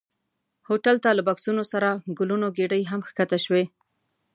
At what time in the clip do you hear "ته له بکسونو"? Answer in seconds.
1.03-1.63